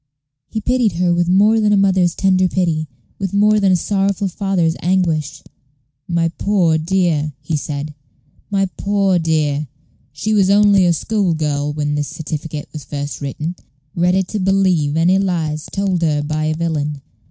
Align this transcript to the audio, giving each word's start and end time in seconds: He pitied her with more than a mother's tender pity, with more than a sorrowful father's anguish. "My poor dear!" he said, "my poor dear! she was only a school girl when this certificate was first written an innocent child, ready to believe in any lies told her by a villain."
He 0.49 0.59
pitied 0.59 0.93
her 0.93 1.13
with 1.13 1.29
more 1.29 1.59
than 1.59 1.71
a 1.71 1.77
mother's 1.77 2.15
tender 2.15 2.47
pity, 2.47 2.87
with 3.19 3.35
more 3.35 3.59
than 3.59 3.71
a 3.71 3.75
sorrowful 3.75 4.27
father's 4.29 4.75
anguish. 4.81 5.43
"My 6.07 6.29
poor 6.39 6.79
dear!" 6.79 7.33
he 7.39 7.55
said, 7.55 7.93
"my 8.49 8.65
poor 8.77 9.19
dear! 9.19 9.67
she 10.11 10.33
was 10.33 10.49
only 10.49 10.85
a 10.87 10.93
school 10.93 11.35
girl 11.35 11.71
when 11.71 11.93
this 11.93 12.07
certificate 12.07 12.67
was 12.73 12.83
first 12.83 13.21
written 13.21 13.45
an 13.45 13.49
innocent 13.51 13.67
child, 13.67 14.01
ready 14.03 14.23
to 14.23 14.39
believe 14.39 14.89
in 14.95 14.97
any 15.01 15.19
lies 15.19 15.67
told 15.71 16.01
her 16.01 16.23
by 16.23 16.45
a 16.45 16.55
villain." 16.55 16.99